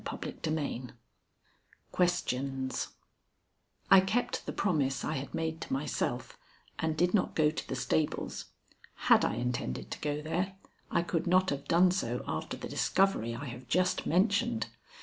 _XX 0.43 0.93
QUESTIONS 1.91 2.87
I 3.91 3.99
kept 3.99 4.47
the 4.47 4.51
promise 4.51 5.05
I 5.05 5.13
had 5.17 5.35
made 5.35 5.61
to 5.61 5.71
myself 5.71 6.39
and 6.79 6.97
did 6.97 7.13
not 7.13 7.35
go 7.35 7.51
to 7.51 7.67
the 7.67 7.75
stables. 7.75 8.45
Had 9.11 9.23
I 9.23 9.35
intended 9.35 9.91
to 9.91 9.99
go 9.99 10.19
there, 10.23 10.55
I 10.89 11.03
could 11.03 11.27
not 11.27 11.51
have 11.51 11.67
done 11.67 11.91
so 11.91 12.23
after 12.27 12.57
the 12.57 12.67
discovery 12.67 13.35
I 13.35 13.45
have 13.45 13.67
just 13.67 14.07
mentioned. 14.07 14.65